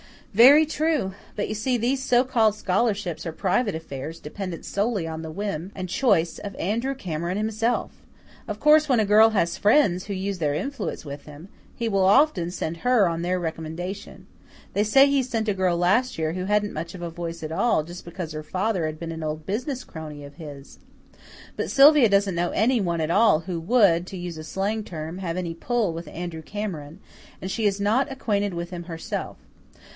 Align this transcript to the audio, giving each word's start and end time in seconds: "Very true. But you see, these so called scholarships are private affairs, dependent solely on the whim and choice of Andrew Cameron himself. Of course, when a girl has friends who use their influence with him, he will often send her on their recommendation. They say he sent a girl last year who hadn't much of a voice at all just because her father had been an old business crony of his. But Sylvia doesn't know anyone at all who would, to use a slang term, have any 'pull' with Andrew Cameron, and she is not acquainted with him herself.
"Very 0.33 0.65
true. 0.65 1.13
But 1.35 1.47
you 1.47 1.53
see, 1.53 1.77
these 1.77 2.01
so 2.01 2.23
called 2.23 2.55
scholarships 2.55 3.23
are 3.25 3.33
private 3.33 3.75
affairs, 3.75 4.17
dependent 4.17 4.65
solely 4.65 5.05
on 5.05 5.21
the 5.21 5.29
whim 5.29 5.71
and 5.75 5.89
choice 5.89 6.39
of 6.39 6.55
Andrew 6.55 6.95
Cameron 6.95 7.37
himself. 7.37 7.91
Of 8.47 8.59
course, 8.59 8.87
when 8.89 8.99
a 9.01 9.05
girl 9.05 9.31
has 9.31 9.57
friends 9.57 10.05
who 10.05 10.13
use 10.13 10.39
their 10.39 10.55
influence 10.55 11.03
with 11.05 11.25
him, 11.25 11.49
he 11.75 11.87
will 11.89 12.05
often 12.05 12.49
send 12.49 12.77
her 12.77 13.07
on 13.07 13.21
their 13.21 13.39
recommendation. 13.39 14.25
They 14.73 14.85
say 14.85 15.05
he 15.05 15.21
sent 15.21 15.49
a 15.49 15.53
girl 15.53 15.77
last 15.77 16.17
year 16.17 16.33
who 16.33 16.45
hadn't 16.45 16.73
much 16.73 16.95
of 16.95 17.01
a 17.01 17.09
voice 17.11 17.43
at 17.43 17.51
all 17.51 17.83
just 17.83 18.05
because 18.05 18.31
her 18.31 18.41
father 18.41 18.85
had 18.87 18.97
been 18.97 19.11
an 19.11 19.21
old 19.23 19.45
business 19.45 19.83
crony 19.83 20.23
of 20.23 20.35
his. 20.35 20.79
But 21.57 21.69
Sylvia 21.69 22.07
doesn't 22.09 22.35
know 22.35 22.49
anyone 22.51 23.01
at 23.01 23.11
all 23.11 23.41
who 23.41 23.59
would, 23.59 24.07
to 24.07 24.17
use 24.17 24.37
a 24.37 24.45
slang 24.45 24.83
term, 24.83 25.17
have 25.19 25.37
any 25.37 25.53
'pull' 25.53 25.93
with 25.93 26.07
Andrew 26.07 26.41
Cameron, 26.41 27.01
and 27.41 27.51
she 27.51 27.65
is 27.65 27.79
not 27.81 28.09
acquainted 28.11 28.53
with 28.55 28.69
him 28.71 28.83
herself. 28.83 29.37